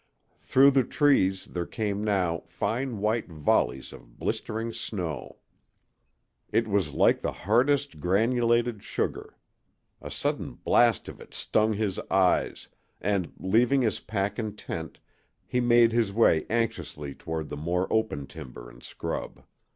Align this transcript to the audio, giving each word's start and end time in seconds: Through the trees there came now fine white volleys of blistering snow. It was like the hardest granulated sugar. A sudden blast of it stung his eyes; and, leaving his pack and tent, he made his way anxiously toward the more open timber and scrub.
Through 0.39 0.71
the 0.71 0.83
trees 0.83 1.45
there 1.45 1.67
came 1.67 2.03
now 2.03 2.39
fine 2.47 2.97
white 2.97 3.27
volleys 3.29 3.93
of 3.93 4.17
blistering 4.17 4.73
snow. 4.73 5.37
It 6.51 6.67
was 6.67 6.95
like 6.95 7.21
the 7.21 7.31
hardest 7.31 7.99
granulated 7.99 8.81
sugar. 8.81 9.37
A 10.01 10.09
sudden 10.09 10.53
blast 10.53 11.07
of 11.07 11.21
it 11.21 11.35
stung 11.35 11.73
his 11.73 11.99
eyes; 12.09 12.67
and, 12.99 13.31
leaving 13.37 13.83
his 13.83 13.99
pack 13.99 14.39
and 14.39 14.57
tent, 14.57 14.99
he 15.45 15.59
made 15.59 15.91
his 15.91 16.11
way 16.11 16.47
anxiously 16.49 17.13
toward 17.13 17.49
the 17.49 17.55
more 17.57 17.85
open 17.93 18.25
timber 18.25 18.67
and 18.71 18.81
scrub. 18.81 19.43